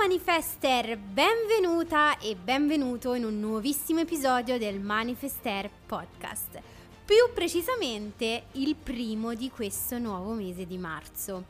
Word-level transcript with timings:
Manifester, 0.00 0.96
benvenuta 0.96 2.18
e 2.20 2.34
benvenuto 2.34 3.12
in 3.12 3.22
un 3.22 3.38
nuovissimo 3.38 4.00
episodio 4.00 4.56
del 4.56 4.80
Manifester 4.80 5.68
Podcast. 5.84 6.58
Più 7.04 7.16
precisamente 7.34 8.44
il 8.52 8.76
primo 8.76 9.34
di 9.34 9.50
questo 9.50 9.98
nuovo 9.98 10.32
mese 10.32 10.66
di 10.66 10.78
marzo. 10.78 11.44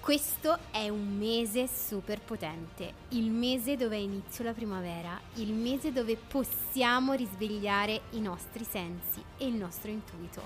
Questo 0.00 0.56
è 0.70 0.88
un 0.88 1.14
mese 1.18 1.68
super 1.68 2.22
potente, 2.22 2.94
il 3.10 3.30
mese 3.30 3.76
dove 3.76 3.98
inizio 3.98 4.44
la 4.44 4.54
primavera, 4.54 5.20
il 5.34 5.52
mese 5.52 5.92
dove 5.92 6.16
possiamo 6.16 7.12
risvegliare 7.12 8.00
i 8.12 8.20
nostri 8.20 8.64
sensi 8.64 9.22
e 9.36 9.46
il 9.46 9.54
nostro 9.54 9.90
intuito, 9.90 10.40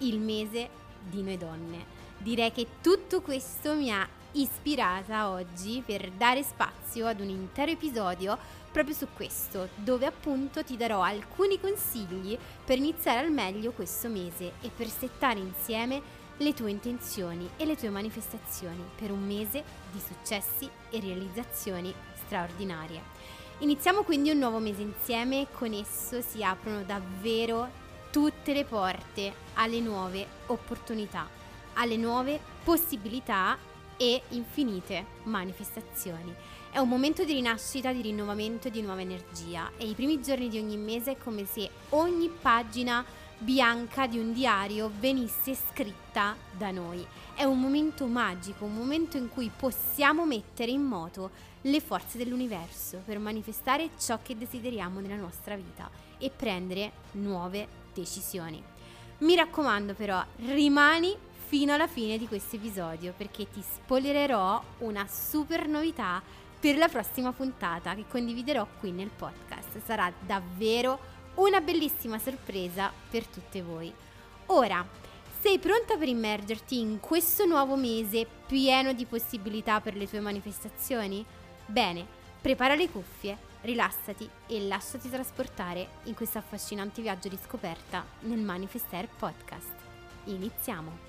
il 0.00 0.18
mese 0.18 0.68
di 1.08 1.22
noi 1.22 1.38
donne. 1.38 1.86
Direi 2.18 2.52
che 2.52 2.66
tutto 2.82 3.22
questo 3.22 3.72
mi 3.76 3.90
ha 3.90 4.06
ispirata 4.32 5.30
oggi 5.30 5.82
per 5.84 6.10
dare 6.10 6.42
spazio 6.42 7.06
ad 7.06 7.20
un 7.20 7.28
intero 7.28 7.70
episodio 7.70 8.38
proprio 8.70 8.94
su 8.94 9.06
questo, 9.14 9.68
dove 9.74 10.06
appunto 10.06 10.62
ti 10.62 10.76
darò 10.76 11.02
alcuni 11.02 11.60
consigli 11.60 12.36
per 12.64 12.78
iniziare 12.78 13.20
al 13.20 13.32
meglio 13.32 13.72
questo 13.72 14.08
mese 14.08 14.52
e 14.60 14.70
per 14.74 14.88
settare 14.88 15.38
insieme 15.38 16.00
le 16.36 16.54
tue 16.54 16.70
intenzioni 16.70 17.48
e 17.56 17.64
le 17.64 17.76
tue 17.76 17.90
manifestazioni 17.90 18.84
per 18.96 19.10
un 19.10 19.26
mese 19.26 19.64
di 19.90 20.00
successi 20.00 20.68
e 20.90 21.00
realizzazioni 21.00 21.92
straordinarie. 22.24 23.02
Iniziamo 23.60 24.02
quindi 24.02 24.30
un 24.30 24.38
nuovo 24.38 24.58
mese 24.58 24.82
insieme, 24.82 25.48
con 25.52 25.72
esso 25.72 26.20
si 26.20 26.44
aprono 26.44 26.84
davvero 26.84 27.86
tutte 28.10 28.52
le 28.52 28.64
porte 28.64 29.34
alle 29.54 29.80
nuove 29.80 30.24
opportunità, 30.46 31.28
alle 31.74 31.96
nuove 31.96 32.40
possibilità 32.62 33.58
e 33.98 34.22
infinite 34.30 35.04
manifestazioni. 35.24 36.34
È 36.70 36.78
un 36.78 36.88
momento 36.88 37.24
di 37.24 37.34
rinascita, 37.34 37.92
di 37.92 38.00
rinnovamento 38.00 38.68
e 38.68 38.70
di 38.70 38.80
nuova 38.80 39.00
energia 39.02 39.70
e 39.76 39.86
i 39.86 39.94
primi 39.94 40.22
giorni 40.22 40.48
di 40.48 40.58
ogni 40.58 40.76
mese 40.76 41.12
è 41.12 41.18
come 41.18 41.44
se 41.44 41.68
ogni 41.90 42.30
pagina 42.30 43.04
bianca 43.38 44.06
di 44.06 44.18
un 44.18 44.32
diario 44.32 44.90
venisse 44.98 45.54
scritta 45.54 46.36
da 46.56 46.70
noi. 46.70 47.06
È 47.34 47.44
un 47.44 47.60
momento 47.60 48.06
magico, 48.06 48.64
un 48.64 48.74
momento 48.74 49.16
in 49.16 49.28
cui 49.28 49.50
possiamo 49.54 50.24
mettere 50.24 50.70
in 50.70 50.82
moto 50.82 51.30
le 51.62 51.80
forze 51.80 52.18
dell'universo 52.18 53.02
per 53.04 53.18
manifestare 53.18 53.90
ciò 53.98 54.18
che 54.22 54.36
desideriamo 54.36 55.00
nella 55.00 55.16
nostra 55.16 55.56
vita 55.56 55.90
e 56.18 56.30
prendere 56.30 56.92
nuove 57.12 57.66
decisioni. 57.94 58.62
Mi 59.18 59.34
raccomando 59.34 59.94
però, 59.94 60.22
rimani 60.46 61.16
fino 61.48 61.72
alla 61.72 61.86
fine 61.86 62.18
di 62.18 62.28
questo 62.28 62.56
episodio 62.56 63.14
perché 63.16 63.48
ti 63.50 63.62
spoilerò 63.62 64.62
una 64.80 65.06
super 65.08 65.66
novità 65.66 66.22
per 66.60 66.76
la 66.76 66.88
prossima 66.88 67.32
puntata 67.32 67.94
che 67.94 68.04
condividerò 68.06 68.66
qui 68.78 68.90
nel 68.90 69.08
podcast. 69.08 69.82
Sarà 69.82 70.12
davvero 70.26 70.98
una 71.36 71.62
bellissima 71.62 72.18
sorpresa 72.18 72.92
per 73.08 73.24
tutte 73.26 73.62
voi. 73.62 73.90
Ora, 74.46 74.86
sei 75.40 75.58
pronta 75.58 75.96
per 75.96 76.08
immergerti 76.08 76.78
in 76.78 77.00
questo 77.00 77.46
nuovo 77.46 77.76
mese 77.76 78.26
pieno 78.46 78.92
di 78.92 79.06
possibilità 79.06 79.80
per 79.80 79.96
le 79.96 80.06
tue 80.06 80.20
manifestazioni? 80.20 81.24
Bene, 81.64 82.06
prepara 82.42 82.74
le 82.74 82.90
cuffie, 82.90 83.38
rilassati 83.62 84.28
e 84.48 84.66
lasciati 84.66 85.08
trasportare 85.08 85.88
in 86.04 86.14
questo 86.14 86.36
affascinante 86.36 87.00
viaggio 87.00 87.28
di 87.28 87.38
scoperta 87.42 88.04
nel 88.20 88.40
Manifester 88.40 89.08
Podcast. 89.08 89.74
Iniziamo! 90.24 91.07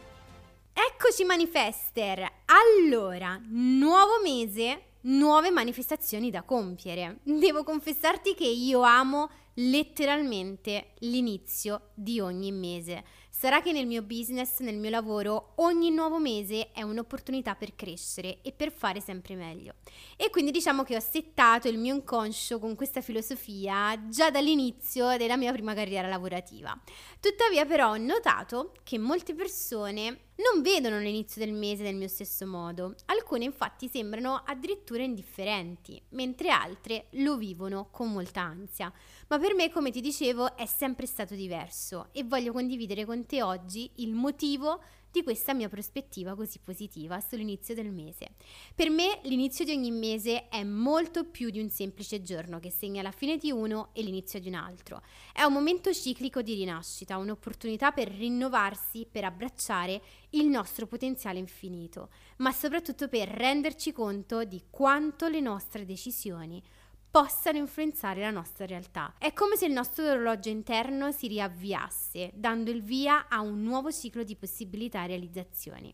Eccoci 0.88 1.26
manifester! 1.26 2.26
Allora, 2.46 3.38
nuovo 3.50 4.22
mese, 4.24 4.92
nuove 5.02 5.50
manifestazioni 5.50 6.30
da 6.30 6.44
compiere. 6.44 7.20
Devo 7.22 7.66
confessarti 7.66 8.34
che 8.34 8.48
io 8.48 8.80
amo 8.80 9.30
letteralmente 9.56 10.94
l'inizio 11.00 11.90
di 11.96 12.22
ogni 12.22 12.54
mese. 12.54 13.04
Sarà 13.40 13.62
che 13.62 13.72
nel 13.72 13.88
mio 13.88 14.02
business, 14.02 14.60
nel 14.60 14.76
mio 14.76 14.90
lavoro, 14.90 15.54
ogni 15.60 15.92
nuovo 15.92 16.20
mese 16.20 16.74
è 16.74 16.82
un'opportunità 16.82 17.56
per 17.56 17.74
crescere 17.74 18.42
e 18.42 18.52
per 18.52 18.70
fare 18.70 19.00
sempre 19.00 19.36
meglio. 19.36 19.76
E 20.18 20.30
quindi 20.30 20.52
diciamo 20.52 20.84
che 20.84 20.98
ho 20.98 21.00
settato 21.00 21.70
il 21.70 21.78
mio 21.78 21.96
inconscio 21.96 22.60
con 22.60 22.76
questa 22.76 23.00
filosofia 23.00 24.10
già 24.10 24.30
dall'inizio 24.30 25.16
della 25.16 25.38
mia 25.38 25.54
prima 25.54 25.74
carriera 25.74 26.10
lavorativa. 26.10 26.78
Tuttavia 27.22 27.66
però 27.66 27.92
ho 27.92 27.98
notato 27.98 28.74
che 28.84 28.98
molte 28.98 29.34
persone 29.34 30.24
non 30.40 30.62
vedono 30.62 31.00
l'inizio 31.00 31.44
del 31.44 31.54
mese 31.54 31.84
nel 31.84 31.96
mio 31.96 32.08
stesso 32.08 32.46
modo. 32.46 32.96
Alcune 33.06 33.46
infatti 33.46 33.88
sembrano 33.88 34.42
addirittura 34.46 35.04
indifferenti, 35.04 36.02
mentre 36.10 36.50
altre 36.50 37.08
lo 37.12 37.38
vivono 37.38 37.90
con 37.90 38.12
molta 38.12 38.42
ansia. 38.42 38.92
Ma 39.30 39.38
per 39.38 39.54
me, 39.54 39.70
come 39.70 39.92
ti 39.92 40.02
dicevo, 40.02 40.58
è 40.58 40.66
sempre 40.66 41.06
stato 41.06 41.36
diverso 41.36 42.08
e 42.14 42.24
voglio 42.24 42.52
condividere 42.52 43.06
con 43.06 43.28
te 43.28 43.44
oggi 43.44 43.92
il 43.98 44.16
motivo 44.16 44.82
di 45.12 45.22
questa 45.22 45.54
mia 45.54 45.70
prospettiva 45.70 46.34
così 46.34 46.58
positiva 46.58 47.20
sull'inizio 47.20 47.76
del 47.76 47.92
mese. 47.92 48.32
Per 48.74 48.90
me 48.90 49.20
l'inizio 49.24 49.66
di 49.66 49.72
ogni 49.72 49.92
mese 49.92 50.48
è 50.50 50.64
molto 50.64 51.26
più 51.26 51.52
di 51.52 51.60
un 51.60 51.70
semplice 51.70 52.24
giorno 52.24 52.60
che 52.60 52.72
segna 52.72 53.04
la 53.04 53.12
fine 53.12 53.38
di 53.38 53.52
uno 53.52 53.90
e 53.94 54.02
l'inizio 54.02 54.40
di 54.40 54.48
un 54.48 54.56
altro. 54.56 55.04
È 55.32 55.44
un 55.44 55.54
momento 55.54 55.94
ciclico 55.94 56.42
di 56.42 56.56
rinascita, 56.56 57.18
un'opportunità 57.18 57.92
per 57.92 58.10
rinnovarsi, 58.10 59.08
per 59.10 59.26
abbracciare 59.26 60.02
il 60.32 60.48
nostro 60.48 60.88
potenziale 60.88 61.38
infinito, 61.38 62.10
ma 62.38 62.52
soprattutto 62.52 63.08
per 63.08 63.28
renderci 63.30 63.92
conto 63.92 64.44
di 64.44 64.64
quanto 64.72 65.28
le 65.28 65.40
nostre 65.40 65.86
decisioni 65.86 66.64
possano 67.12 67.58
influenzare 67.58 68.22
la 68.22 68.30
nostra 68.30 68.66
realtà. 68.66 69.16
È 69.18 69.34
come 69.34 69.56
se 69.56 69.66
il 69.66 69.74
nostro 69.74 70.06
orologio 70.06 70.50
interno 70.50 71.12
si 71.12 71.28
riavviasse, 71.28 72.32
dando 72.34 72.70
il 72.70 72.84
via 72.84 73.28
a 73.28 73.42
un 73.42 73.64
nuovo 73.64 73.92
ciclo 73.92 74.24
di 74.24 74.36
possibilità 74.36 75.04
e 75.04 75.08
realizzazioni. 75.08 75.94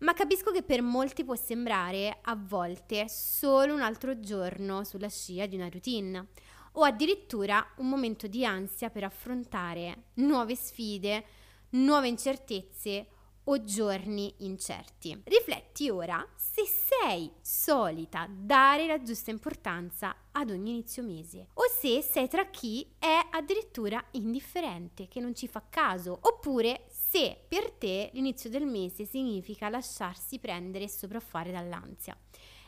Ma 0.00 0.12
capisco 0.12 0.50
che 0.50 0.62
per 0.62 0.82
molti 0.82 1.24
può 1.24 1.34
sembrare 1.34 2.18
a 2.22 2.36
volte 2.36 3.08
solo 3.08 3.74
un 3.74 3.82
altro 3.82 4.20
giorno 4.20 4.84
sulla 4.84 5.08
scia 5.08 5.46
di 5.46 5.56
una 5.56 5.68
routine 5.68 6.28
o 6.72 6.84
addirittura 6.84 7.66
un 7.76 7.88
momento 7.88 8.26
di 8.26 8.44
ansia 8.44 8.90
per 8.90 9.04
affrontare 9.04 10.04
nuove 10.14 10.54
sfide, 10.54 11.24
nuove 11.70 12.08
incertezze 12.08 13.06
o 13.44 13.64
giorni 13.64 14.34
incerti. 14.38 15.20
Rifletti 15.24 15.88
ora 15.90 16.26
se 16.36 16.64
sei 16.64 17.30
solita 17.40 18.26
dare 18.30 18.86
la 18.86 19.02
giusta 19.02 19.30
importanza 19.30 20.14
ad 20.32 20.50
ogni 20.50 20.70
inizio 20.70 21.02
mese 21.02 21.48
o 21.54 21.62
se 21.68 22.02
sei 22.02 22.28
tra 22.28 22.46
chi 22.46 22.94
è 22.98 23.18
addirittura 23.30 24.04
indifferente, 24.12 25.08
che 25.08 25.20
non 25.20 25.34
ci 25.34 25.48
fa 25.48 25.64
caso, 25.68 26.18
oppure 26.20 26.86
se 26.88 27.44
per 27.48 27.72
te 27.72 28.10
l'inizio 28.12 28.50
del 28.50 28.66
mese 28.66 29.04
significa 29.04 29.68
lasciarsi 29.68 30.38
prendere 30.38 30.84
e 30.84 30.88
sopraffare 30.88 31.50
dall'ansia. 31.50 32.16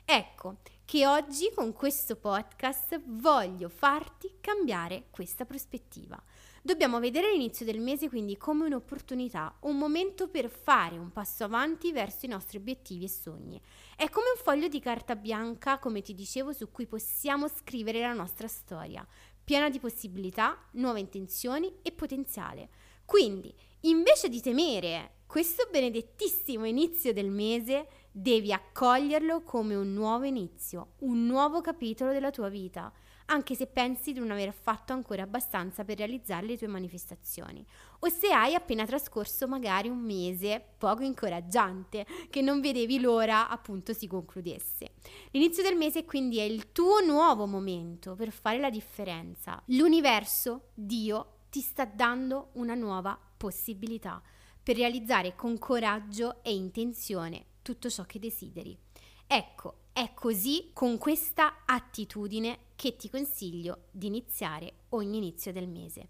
Ecco 0.05 0.59
che 0.85 1.07
oggi 1.07 1.51
con 1.55 1.73
questo 1.73 2.17
podcast 2.17 3.01
voglio 3.07 3.69
farti 3.69 4.39
cambiare 4.41 5.07
questa 5.11 5.45
prospettiva. 5.45 6.21
Dobbiamo 6.65 7.01
vedere 7.01 7.33
l'inizio 7.33 7.67
del 7.67 7.81
mese 7.81 8.09
quindi 8.09 8.37
come 8.37 8.67
un'opportunità, 8.67 9.57
un 9.63 9.77
momento 9.77 10.29
per 10.29 10.49
fare 10.49 10.97
un 10.97 11.11
passo 11.11 11.43
avanti 11.43 11.91
verso 11.91 12.25
i 12.25 12.29
nostri 12.29 12.57
obiettivi 12.57 13.03
e 13.03 13.09
sogni. 13.09 13.61
È 13.97 14.09
come 14.09 14.27
un 14.33 14.41
foglio 14.41 14.69
di 14.69 14.79
carta 14.79 15.17
bianca, 15.17 15.81
come 15.81 16.03
ti 16.03 16.15
dicevo, 16.15 16.53
su 16.53 16.71
cui 16.71 16.87
possiamo 16.87 17.49
scrivere 17.49 17.99
la 17.99 18.13
nostra 18.13 18.47
storia, 18.47 19.05
piena 19.43 19.69
di 19.71 19.81
possibilità, 19.81 20.57
nuove 20.75 21.01
intenzioni 21.01 21.79
e 21.83 21.91
potenziale. 21.91 22.69
Quindi, 23.05 23.53
invece 23.81 24.29
di 24.29 24.41
temere 24.41 25.15
questo 25.27 25.67
benedettissimo 25.69 26.65
inizio 26.65 27.13
del 27.13 27.31
mese, 27.31 27.89
devi 28.13 28.53
accoglierlo 28.53 29.43
come 29.43 29.75
un 29.75 29.93
nuovo 29.93 30.27
inizio, 30.27 30.93
un 30.99 31.27
nuovo 31.27 31.61
capitolo 31.61 32.13
della 32.13 32.31
tua 32.31 32.49
vita 32.49 32.93
anche 33.27 33.55
se 33.55 33.67
pensi 33.67 34.13
di 34.13 34.19
non 34.19 34.31
aver 34.31 34.53
fatto 34.53 34.93
ancora 34.93 35.23
abbastanza 35.23 35.85
per 35.85 35.99
realizzare 35.99 36.47
le 36.47 36.59
tue 36.59 36.67
manifestazioni, 36.67 37.65
o 38.01 38.09
se 38.09 38.33
hai 38.33 38.55
appena 38.55 38.85
trascorso 38.85 39.47
magari 39.47 39.89
un 39.89 40.01
mese 40.01 40.65
poco 40.79 41.03
incoraggiante, 41.03 42.07
che 42.31 42.43
non 42.43 42.61
vedevi 42.61 43.01
l'ora 43.01 43.49
appunto 43.49 43.93
si 43.93 44.07
concludesse. 44.07 44.93
L'inizio 45.31 45.63
del 45.63 45.77
mese 45.77 46.05
quindi 46.05 46.39
è 46.39 46.45
il 46.45 46.73
tuo 46.73 47.01
nuovo 47.05 47.47
momento 47.47 48.15
per 48.15 48.31
fare 48.31 48.59
la 48.59 48.71
differenza. 48.71 49.63
L'universo, 49.67 50.71
Dio, 50.75 51.39
ti 51.51 51.61
sta 51.61 51.85
dando 51.85 52.51
una 52.55 52.75
nuova 52.75 53.19
possibilità 53.37 54.23
per 54.63 54.77
realizzare 54.77 55.35
con 55.35 55.59
coraggio 55.59 56.43
e 56.43 56.55
intenzione 56.55 57.47
tutto 57.63 57.91
ciò 57.91 58.05
che 58.05 58.19
desideri. 58.19 58.82
Ecco, 59.35 59.77
è 59.95 60.13
così 60.13 60.73
con 60.75 60.99
questa 60.99 61.63
attitudine 61.65 62.67
che 62.77 62.97
ti 62.97 63.09
consiglio 63.09 63.85
di 63.91 64.07
iniziare 64.07 64.75
ogni 64.91 65.17
inizio 65.17 65.55
del 65.55 65.69
mese. 65.69 66.09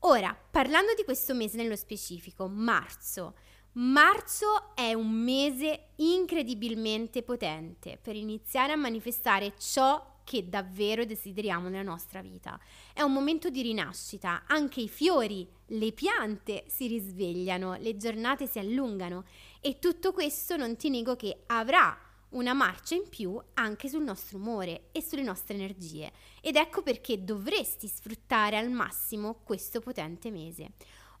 Ora, 0.00 0.38
parlando 0.50 0.92
di 0.92 1.02
questo 1.02 1.32
mese 1.32 1.56
nello 1.56 1.76
specifico, 1.76 2.46
marzo. 2.46 3.36
Marzo 3.72 4.74
è 4.74 4.92
un 4.92 5.08
mese 5.08 5.92
incredibilmente 5.96 7.22
potente 7.22 7.98
per 8.02 8.16
iniziare 8.16 8.72
a 8.72 8.76
manifestare 8.76 9.54
ciò 9.58 10.16
che 10.22 10.46
davvero 10.46 11.06
desideriamo 11.06 11.70
nella 11.70 11.90
nostra 11.90 12.20
vita. 12.20 12.60
È 12.92 13.00
un 13.00 13.14
momento 13.14 13.48
di 13.48 13.62
rinascita, 13.62 14.42
anche 14.46 14.82
i 14.82 14.88
fiori, 14.88 15.48
le 15.68 15.92
piante 15.92 16.64
si 16.66 16.86
risvegliano, 16.86 17.76
le 17.76 17.96
giornate 17.96 18.46
si 18.46 18.58
allungano 18.58 19.24
e 19.58 19.78
tutto 19.78 20.12
questo 20.12 20.58
non 20.58 20.76
ti 20.76 20.90
nego 20.90 21.16
che 21.16 21.44
avrà 21.46 22.07
una 22.30 22.52
marcia 22.52 22.94
in 22.94 23.08
più 23.08 23.40
anche 23.54 23.88
sul 23.88 24.02
nostro 24.02 24.38
umore 24.38 24.88
e 24.92 25.02
sulle 25.02 25.22
nostre 25.22 25.54
energie 25.54 26.12
ed 26.40 26.56
ecco 26.56 26.82
perché 26.82 27.24
dovresti 27.24 27.88
sfruttare 27.88 28.56
al 28.56 28.70
massimo 28.70 29.40
questo 29.42 29.80
potente 29.80 30.30
mese. 30.30 30.72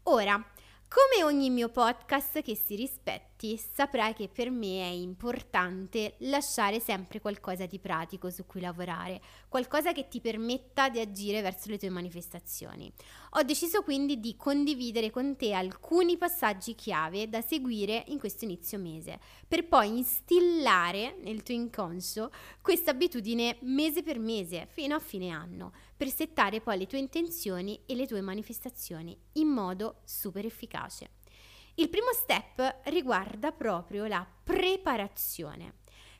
Ora, 0.04 0.34
come 0.88 1.22
ogni 1.22 1.50
mio 1.50 1.68
podcast 1.68 2.40
che 2.40 2.54
si 2.54 2.74
rispetti, 3.38 3.56
saprai 3.56 4.14
che 4.14 4.28
per 4.28 4.50
me 4.50 4.82
è 4.82 4.92
importante 4.92 6.16
lasciare 6.18 6.80
sempre 6.80 7.20
qualcosa 7.20 7.66
di 7.66 7.78
pratico 7.78 8.30
su 8.30 8.44
cui 8.44 8.60
lavorare, 8.60 9.20
qualcosa 9.48 9.92
che 9.92 10.08
ti 10.08 10.20
permetta 10.20 10.88
di 10.88 10.98
agire 10.98 11.40
verso 11.40 11.70
le 11.70 11.78
tue 11.78 11.90
manifestazioni. 11.90 12.92
Ho 13.32 13.42
deciso 13.42 13.82
quindi 13.82 14.18
di 14.18 14.36
condividere 14.36 15.10
con 15.10 15.36
te 15.36 15.52
alcuni 15.52 16.16
passaggi 16.16 16.74
chiave 16.74 17.28
da 17.28 17.40
seguire 17.40 18.04
in 18.08 18.18
questo 18.18 18.44
inizio 18.44 18.78
mese, 18.78 19.20
per 19.46 19.66
poi 19.68 19.88
instillare 19.88 21.16
nel 21.22 21.42
tuo 21.42 21.54
inconscio 21.54 22.30
questa 22.60 22.90
abitudine 22.90 23.58
mese 23.60 24.02
per 24.02 24.18
mese 24.18 24.66
fino 24.70 24.94
a 24.94 25.00
fine 25.00 25.30
anno 25.30 25.72
per 25.96 26.10
settare 26.10 26.60
poi 26.60 26.78
le 26.78 26.86
tue 26.86 26.98
intenzioni 26.98 27.80
e 27.84 27.94
le 27.94 28.06
tue 28.06 28.20
manifestazioni 28.20 29.16
in 29.34 29.48
modo 29.48 30.00
super 30.04 30.44
efficace. 30.44 31.17
Il 31.78 31.88
primo 31.90 32.12
step 32.12 32.80
riguarda 32.86 33.52
proprio 33.52 34.06
la 34.06 34.26
preparazione. 34.42 35.74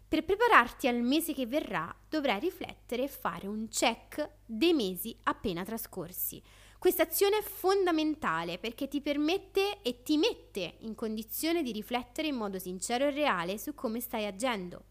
Per 0.07 0.25
prepararti 0.25 0.87
al 0.87 1.03
mese 1.03 1.35
che 1.35 1.47
verrà 1.47 1.93
dovrai 2.09 2.39
riflettere 2.39 3.03
e 3.03 3.09
fare 3.09 3.49
un 3.49 3.67
check 3.67 4.37
dei 4.47 4.73
mesi 4.73 5.19
appena 5.25 5.65
trascorsi. 5.65 6.41
Questa 6.79 7.03
azione 7.03 7.39
è 7.39 7.43
fondamentale 7.43 8.59
perché 8.59 8.87
ti 8.87 9.01
permette 9.01 9.83
e 9.83 10.05
ti 10.05 10.17
mette 10.17 10.77
in 10.83 10.95
condizione 10.95 11.65
di 11.65 11.73
riflettere 11.73 12.29
in 12.29 12.37
modo 12.37 12.61
sincero 12.61 13.07
e 13.07 13.11
reale 13.11 13.59
su 13.59 13.75
come 13.75 13.99
stai 13.99 14.27
agendo 14.27 14.85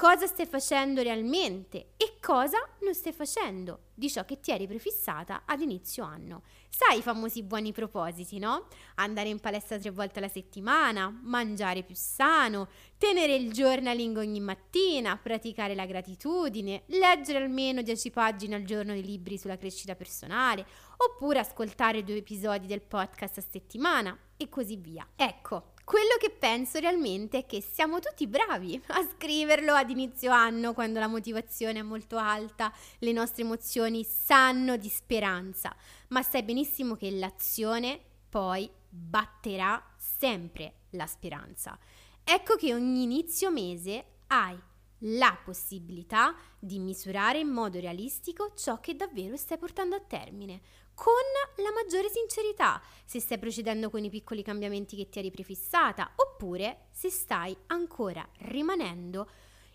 cosa 0.00 0.26
stai 0.26 0.46
facendo 0.46 1.02
realmente 1.02 1.88
e 1.98 2.14
cosa 2.22 2.56
non 2.80 2.94
stai 2.94 3.12
facendo 3.12 3.88
di 3.92 4.08
ciò 4.08 4.24
che 4.24 4.40
ti 4.40 4.50
eri 4.50 4.66
prefissata 4.66 5.42
ad 5.44 5.60
inizio 5.60 6.04
anno. 6.04 6.44
Sai 6.70 7.00
i 7.00 7.02
famosi 7.02 7.42
buoni 7.42 7.70
propositi, 7.72 8.38
no? 8.38 8.68
Andare 8.94 9.28
in 9.28 9.40
palestra 9.40 9.78
tre 9.78 9.90
volte 9.90 10.18
alla 10.18 10.28
settimana, 10.28 11.14
mangiare 11.24 11.82
più 11.82 11.94
sano, 11.94 12.68
tenere 12.96 13.34
il 13.34 13.52
journaling 13.52 14.16
ogni 14.16 14.40
mattina, 14.40 15.18
praticare 15.18 15.74
la 15.74 15.84
gratitudine, 15.84 16.84
leggere 16.86 17.36
almeno 17.36 17.82
10 17.82 18.10
pagine 18.10 18.54
al 18.54 18.62
giorno 18.62 18.94
di 18.94 19.04
libri 19.04 19.36
sulla 19.36 19.58
crescita 19.58 19.94
personale, 19.96 20.64
oppure 20.96 21.40
ascoltare 21.40 22.04
due 22.04 22.16
episodi 22.16 22.66
del 22.66 22.80
podcast 22.80 23.36
a 23.36 23.44
settimana 23.46 24.18
e 24.38 24.48
così 24.48 24.76
via. 24.76 25.06
Ecco, 25.14 25.72
quello 25.90 26.18
che 26.20 26.30
penso 26.30 26.78
realmente 26.78 27.38
è 27.38 27.46
che 27.46 27.60
siamo 27.60 27.98
tutti 27.98 28.28
bravi 28.28 28.80
a 28.94 29.04
scriverlo 29.12 29.72
ad 29.72 29.90
inizio 29.90 30.30
anno 30.30 30.72
quando 30.72 31.00
la 31.00 31.08
motivazione 31.08 31.80
è 31.80 31.82
molto 31.82 32.16
alta, 32.16 32.72
le 33.00 33.10
nostre 33.10 33.42
emozioni 33.42 34.04
sanno 34.04 34.76
di 34.76 34.88
speranza, 34.88 35.74
ma 36.10 36.22
sai 36.22 36.44
benissimo 36.44 36.94
che 36.94 37.10
l'azione 37.10 37.98
poi 38.28 38.70
batterà 38.88 39.84
sempre 39.96 40.74
la 40.90 41.08
speranza. 41.08 41.76
Ecco 42.22 42.54
che 42.54 42.72
ogni 42.72 43.02
inizio 43.02 43.50
mese 43.50 44.04
hai 44.28 44.56
la 45.04 45.38
possibilità 45.42 46.34
di 46.58 46.78
misurare 46.78 47.38
in 47.38 47.48
modo 47.48 47.78
realistico 47.80 48.52
ciò 48.54 48.80
che 48.80 48.96
davvero 48.96 49.36
stai 49.36 49.58
portando 49.58 49.96
a 49.96 50.00
termine, 50.00 50.60
con 50.94 51.12
la 51.56 51.70
maggiore 51.72 52.10
sincerità, 52.10 52.80
se 53.04 53.20
stai 53.20 53.38
procedendo 53.38 53.88
con 53.88 54.04
i 54.04 54.10
piccoli 54.10 54.42
cambiamenti 54.42 54.96
che 54.96 55.08
ti 55.08 55.18
eri 55.18 55.30
prefissata, 55.30 56.12
oppure 56.16 56.88
se 56.90 57.08
stai 57.08 57.56
ancora 57.68 58.28
rimanendo 58.40 59.28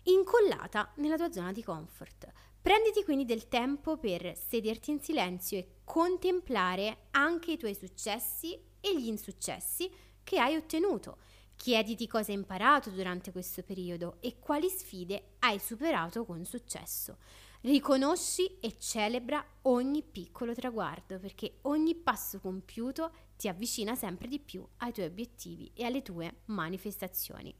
incollata 0.04 0.92
nella 0.96 1.16
tua 1.16 1.32
zona 1.32 1.50
di 1.50 1.64
comfort. 1.64 2.30
Prenditi 2.62 3.02
quindi 3.04 3.24
del 3.24 3.48
tempo 3.48 3.96
per 3.96 4.36
sederti 4.36 4.90
in 4.90 5.00
silenzio 5.00 5.58
e 5.58 5.80
contemplare 5.84 7.08
anche 7.12 7.52
i 7.52 7.56
tuoi 7.56 7.74
successi 7.74 8.54
e 8.80 8.96
gli 8.96 9.06
insuccessi 9.06 9.90
che 10.22 10.38
hai 10.38 10.56
ottenuto. 10.56 11.18
Chiediti 11.56 12.06
cosa 12.06 12.30
hai 12.30 12.38
imparato 12.38 12.90
durante 12.90 13.32
questo 13.32 13.62
periodo 13.62 14.18
e 14.20 14.38
quali 14.38 14.68
sfide 14.68 15.36
hai 15.40 15.58
superato 15.58 16.24
con 16.24 16.44
successo. 16.44 17.16
Riconosci 17.62 18.58
e 18.60 18.78
celebra 18.78 19.44
ogni 19.62 20.02
piccolo 20.02 20.54
traguardo 20.54 21.18
perché 21.18 21.58
ogni 21.62 21.96
passo 21.96 22.38
compiuto 22.38 23.10
ti 23.36 23.48
avvicina 23.48 23.96
sempre 23.96 24.28
di 24.28 24.38
più 24.38 24.64
ai 24.78 24.92
tuoi 24.92 25.06
obiettivi 25.06 25.72
e 25.74 25.84
alle 25.84 26.02
tue 26.02 26.42
manifestazioni. 26.44 27.52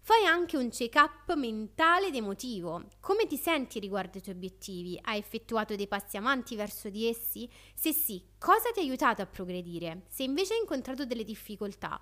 Fai 0.00 0.24
anche 0.24 0.56
un 0.56 0.68
check-up 0.68 1.32
mentale 1.34 2.08
ed 2.08 2.16
emotivo. 2.16 2.88
Come 2.98 3.28
ti 3.28 3.36
senti 3.36 3.78
riguardo 3.78 4.16
ai 4.16 4.22
tuoi 4.22 4.34
obiettivi? 4.34 4.98
Hai 5.00 5.18
effettuato 5.18 5.76
dei 5.76 5.86
passi 5.86 6.16
avanti 6.16 6.56
verso 6.56 6.88
di 6.90 7.06
essi? 7.06 7.48
Se 7.72 7.92
sì, 7.92 8.20
cosa 8.36 8.70
ti 8.72 8.80
ha 8.80 8.82
aiutato 8.82 9.22
a 9.22 9.26
progredire? 9.26 10.02
Se 10.08 10.24
invece 10.24 10.54
hai 10.54 10.60
incontrato 10.60 11.06
delle 11.06 11.22
difficoltà, 11.22 12.00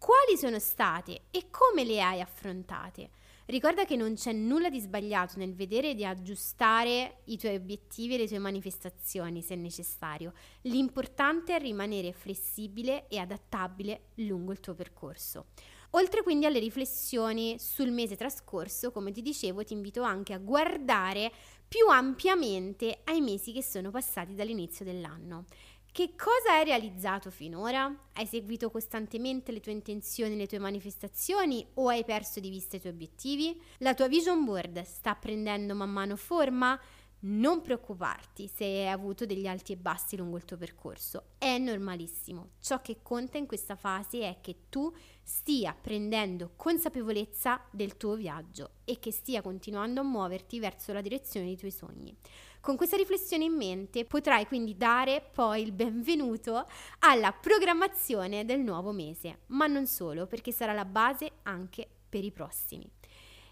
quali 0.00 0.38
sono 0.38 0.58
state 0.58 1.24
e 1.30 1.50
come 1.50 1.84
le 1.84 2.00
hai 2.00 2.22
affrontate? 2.22 3.10
Ricorda 3.44 3.84
che 3.84 3.96
non 3.96 4.14
c'è 4.14 4.32
nulla 4.32 4.70
di 4.70 4.80
sbagliato 4.80 5.36
nel 5.36 5.54
vedere 5.54 5.94
di 5.94 6.06
aggiustare 6.06 7.18
i 7.24 7.36
tuoi 7.36 7.56
obiettivi 7.56 8.14
e 8.14 8.16
le 8.16 8.26
tue 8.26 8.38
manifestazioni 8.38 9.42
se 9.42 9.56
necessario. 9.56 10.32
L'importante 10.62 11.54
è 11.54 11.60
rimanere 11.60 12.12
flessibile 12.12 13.08
e 13.08 13.18
adattabile 13.18 14.12
lungo 14.14 14.52
il 14.52 14.60
tuo 14.60 14.74
percorso. 14.74 15.48
Oltre 15.90 16.22
quindi 16.22 16.46
alle 16.46 16.60
riflessioni 16.60 17.58
sul 17.58 17.90
mese 17.90 18.16
trascorso, 18.16 18.92
come 18.92 19.10
ti 19.10 19.20
dicevo, 19.20 19.64
ti 19.64 19.74
invito 19.74 20.02
anche 20.02 20.32
a 20.32 20.38
guardare 20.38 21.30
più 21.66 21.88
ampiamente 21.88 23.00
ai 23.04 23.20
mesi 23.20 23.52
che 23.52 23.62
sono 23.62 23.90
passati 23.90 24.34
dall'inizio 24.34 24.84
dell'anno. 24.84 25.44
Che 25.92 26.14
cosa 26.14 26.52
hai 26.52 26.64
realizzato 26.64 27.32
finora? 27.32 27.92
Hai 28.12 28.24
seguito 28.24 28.70
costantemente 28.70 29.50
le 29.50 29.58
tue 29.58 29.72
intenzioni, 29.72 30.36
le 30.36 30.46
tue 30.46 30.60
manifestazioni 30.60 31.66
o 31.74 31.88
hai 31.88 32.04
perso 32.04 32.38
di 32.38 32.48
vista 32.48 32.76
i 32.76 32.80
tuoi 32.80 32.92
obiettivi? 32.92 33.60
La 33.78 33.92
tua 33.92 34.06
vision 34.06 34.44
board 34.44 34.82
sta 34.82 35.16
prendendo 35.16 35.74
man 35.74 35.90
mano 35.90 36.14
forma? 36.14 36.80
Non 37.22 37.60
preoccuparti 37.60 38.46
se 38.46 38.64
hai 38.64 38.88
avuto 38.88 39.26
degli 39.26 39.48
alti 39.48 39.72
e 39.72 39.76
bassi 39.76 40.16
lungo 40.16 40.36
il 40.36 40.44
tuo 40.44 40.56
percorso, 40.56 41.32
è 41.36 41.58
normalissimo. 41.58 42.52
Ciò 42.60 42.80
che 42.80 43.00
conta 43.02 43.36
in 43.36 43.46
questa 43.46 43.74
fase 43.74 44.20
è 44.20 44.38
che 44.40 44.68
tu 44.68 44.94
stia 45.22 45.76
prendendo 45.78 46.52
consapevolezza 46.54 47.62
del 47.70 47.96
tuo 47.96 48.14
viaggio 48.14 48.76
e 48.84 49.00
che 49.00 49.10
stia 49.10 49.42
continuando 49.42 50.00
a 50.00 50.04
muoverti 50.04 50.60
verso 50.60 50.92
la 50.92 51.00
direzione 51.02 51.46
dei 51.46 51.58
tuoi 51.58 51.72
sogni. 51.72 52.16
Con 52.60 52.76
questa 52.76 52.98
riflessione 52.98 53.44
in 53.44 53.54
mente 53.54 54.04
potrai 54.04 54.46
quindi 54.46 54.76
dare 54.76 55.26
poi 55.32 55.62
il 55.62 55.72
benvenuto 55.72 56.66
alla 56.98 57.32
programmazione 57.32 58.44
del 58.44 58.60
nuovo 58.60 58.92
mese, 58.92 59.40
ma 59.46 59.66
non 59.66 59.86
solo, 59.86 60.26
perché 60.26 60.52
sarà 60.52 60.74
la 60.74 60.84
base 60.84 61.30
anche 61.44 61.88
per 62.06 62.22
i 62.22 62.30
prossimi. 62.30 62.86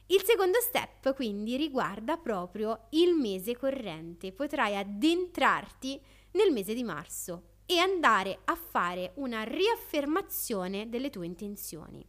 Il 0.08 0.22
secondo 0.24 0.58
step 0.60 1.14
quindi 1.14 1.56
riguarda 1.56 2.18
proprio 2.18 2.88
il 2.90 3.14
mese 3.14 3.56
corrente. 3.56 4.32
Potrai 4.32 4.76
addentrarti 4.76 5.98
nel 6.32 6.52
mese 6.52 6.74
di 6.74 6.84
marzo 6.84 7.44
e 7.64 7.78
andare 7.78 8.40
a 8.44 8.56
fare 8.56 9.12
una 9.14 9.42
riaffermazione 9.42 10.90
delle 10.90 11.08
tue 11.08 11.24
intenzioni. 11.24 12.04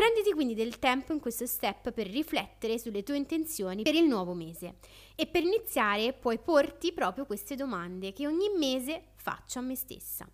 Prenditi 0.00 0.32
quindi 0.32 0.54
del 0.54 0.78
tempo 0.78 1.12
in 1.12 1.20
questo 1.20 1.44
step 1.44 1.92
per 1.92 2.06
riflettere 2.06 2.78
sulle 2.78 3.02
tue 3.02 3.18
intenzioni 3.18 3.82
per 3.82 3.94
il 3.94 4.06
nuovo 4.06 4.32
mese 4.32 4.76
e 5.14 5.26
per 5.26 5.42
iniziare 5.42 6.14
puoi 6.14 6.38
porti 6.38 6.94
proprio 6.94 7.26
queste 7.26 7.54
domande 7.54 8.14
che 8.14 8.26
ogni 8.26 8.48
mese 8.56 9.08
faccio 9.16 9.58
a 9.58 9.62
me 9.62 9.74
stessa. 9.74 10.26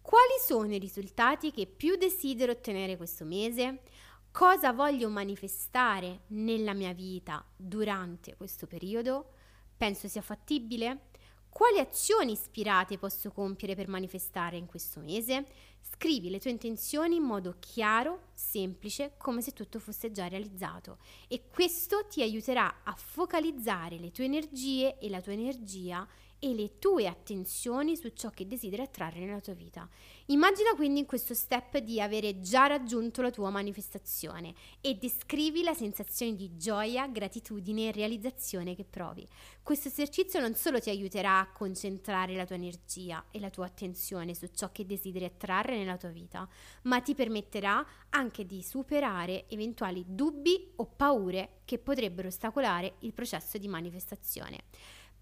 Quali 0.00 0.32
sono 0.42 0.72
i 0.72 0.78
risultati 0.78 1.52
che 1.52 1.66
più 1.66 1.96
desidero 1.96 2.52
ottenere 2.52 2.96
questo 2.96 3.26
mese? 3.26 3.82
Cosa 4.30 4.72
voglio 4.72 5.10
manifestare 5.10 6.20
nella 6.28 6.72
mia 6.72 6.94
vita 6.94 7.44
durante 7.54 8.34
questo 8.34 8.66
periodo? 8.66 9.34
Penso 9.76 10.08
sia 10.08 10.22
fattibile? 10.22 11.10
Quali 11.52 11.78
azioni 11.78 12.32
ispirate 12.32 12.96
posso 12.96 13.30
compiere 13.30 13.74
per 13.74 13.86
manifestare 13.86 14.56
in 14.56 14.64
questo 14.64 15.00
mese? 15.00 15.44
Scrivi 15.82 16.30
le 16.30 16.40
tue 16.40 16.50
intenzioni 16.50 17.16
in 17.16 17.24
modo 17.24 17.56
chiaro, 17.60 18.28
semplice, 18.32 19.12
come 19.18 19.42
se 19.42 19.52
tutto 19.52 19.78
fosse 19.78 20.10
già 20.10 20.28
realizzato 20.28 20.96
e 21.28 21.50
questo 21.50 22.06
ti 22.08 22.22
aiuterà 22.22 22.76
a 22.84 22.94
focalizzare 22.94 23.98
le 23.98 24.10
tue 24.10 24.24
energie 24.24 24.96
e 24.98 25.10
la 25.10 25.20
tua 25.20 25.34
energia 25.34 26.08
e 26.44 26.54
le 26.54 26.80
tue 26.80 27.06
attenzioni 27.06 27.96
su 27.96 28.08
ciò 28.08 28.30
che 28.30 28.48
desideri 28.48 28.82
attrarre 28.82 29.20
nella 29.20 29.38
tua 29.38 29.54
vita. 29.54 29.88
Immagina 30.26 30.74
quindi 30.74 30.98
in 30.98 31.06
questo 31.06 31.34
step 31.34 31.78
di 31.78 32.00
avere 32.00 32.40
già 32.40 32.66
raggiunto 32.66 33.22
la 33.22 33.30
tua 33.30 33.50
manifestazione 33.50 34.52
e 34.80 34.96
descrivi 34.96 35.62
la 35.62 35.72
sensazione 35.72 36.34
di 36.34 36.56
gioia, 36.56 37.06
gratitudine 37.06 37.88
e 37.88 37.92
realizzazione 37.92 38.74
che 38.74 38.84
provi. 38.84 39.24
Questo 39.62 39.86
esercizio 39.86 40.40
non 40.40 40.56
solo 40.56 40.80
ti 40.80 40.90
aiuterà 40.90 41.38
a 41.38 41.52
concentrare 41.52 42.34
la 42.34 42.44
tua 42.44 42.56
energia 42.56 43.24
e 43.30 43.38
la 43.38 43.50
tua 43.50 43.66
attenzione 43.66 44.34
su 44.34 44.48
ciò 44.52 44.72
che 44.72 44.84
desideri 44.84 45.26
attrarre 45.26 45.76
nella 45.76 45.96
tua 45.96 46.08
vita, 46.08 46.48
ma 46.82 47.00
ti 47.00 47.14
permetterà 47.14 47.86
anche 48.10 48.44
di 48.44 48.64
superare 48.64 49.48
eventuali 49.48 50.04
dubbi 50.08 50.72
o 50.76 50.86
paure 50.86 51.60
che 51.64 51.78
potrebbero 51.78 52.26
ostacolare 52.26 52.94
il 53.00 53.12
processo 53.12 53.58
di 53.58 53.68
manifestazione. 53.68 54.64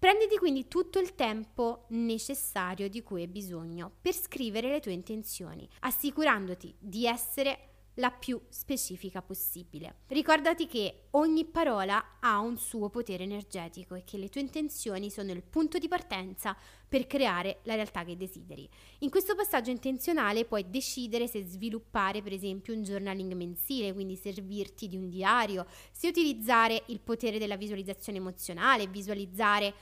Prenditi 0.01 0.35
quindi 0.37 0.67
tutto 0.67 0.97
il 0.97 1.13
tempo 1.13 1.85
necessario 1.89 2.89
di 2.89 3.03
cui 3.03 3.21
hai 3.21 3.27
bisogno 3.27 3.91
per 4.01 4.15
scrivere 4.15 4.67
le 4.67 4.79
tue 4.79 4.93
intenzioni, 4.93 5.69
assicurandoti 5.81 6.75
di 6.79 7.05
essere 7.05 7.89
la 7.95 8.09
più 8.09 8.41
specifica 8.49 9.21
possibile. 9.21 9.99
Ricordati 10.07 10.65
che 10.65 11.09
ogni 11.11 11.45
parola 11.45 12.17
ha 12.19 12.39
un 12.39 12.57
suo 12.57 12.89
potere 12.89 13.25
energetico 13.25 13.93
e 13.93 14.03
che 14.03 14.17
le 14.17 14.29
tue 14.29 14.41
intenzioni 14.41 15.11
sono 15.11 15.33
il 15.33 15.43
punto 15.43 15.77
di 15.77 15.87
partenza 15.87 16.57
per 16.91 17.07
creare 17.07 17.59
la 17.63 17.75
realtà 17.75 18.03
che 18.03 18.17
desideri. 18.17 18.67
In 18.99 19.09
questo 19.09 19.33
passaggio 19.33 19.69
intenzionale 19.69 20.43
puoi 20.43 20.69
decidere 20.69 21.25
se 21.25 21.41
sviluppare 21.41 22.21
per 22.21 22.33
esempio 22.33 22.73
un 22.73 22.83
journaling 22.83 23.31
mensile, 23.31 23.93
quindi 23.93 24.17
servirti 24.17 24.89
di 24.89 24.97
un 24.97 25.07
diario, 25.07 25.65
se 25.89 26.09
utilizzare 26.09 26.83
il 26.87 26.99
potere 26.99 27.39
della 27.39 27.55
visualizzazione 27.55 28.17
emozionale, 28.17 28.87
visualizzare 28.87 29.73